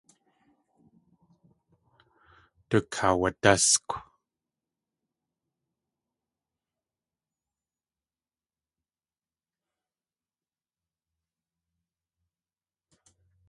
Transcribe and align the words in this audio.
Tukaawadáskw. 2.69 3.89